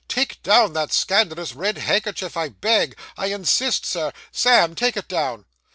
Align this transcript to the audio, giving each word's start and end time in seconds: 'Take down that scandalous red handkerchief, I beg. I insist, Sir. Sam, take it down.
'Take 0.07 0.41
down 0.41 0.73
that 0.73 0.91
scandalous 0.91 1.53
red 1.53 1.77
handkerchief, 1.77 2.35
I 2.35 2.49
beg. 2.49 2.97
I 3.17 3.27
insist, 3.27 3.85
Sir. 3.85 4.11
Sam, 4.31 4.73
take 4.73 4.97
it 4.97 5.07
down. 5.07 5.45